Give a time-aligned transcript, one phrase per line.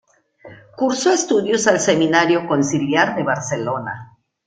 [0.77, 4.17] Cursó estudios al Seminario Conciliar de Barcelona.